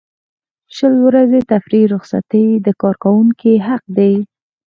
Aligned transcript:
شل 0.75 0.93
ورځې 1.07 1.39
تفریحي 1.51 1.87
رخصتۍ 1.93 2.47
د 2.65 2.67
کارکوونکي 2.81 3.53
حق 3.67 3.83
دی. 3.97 4.13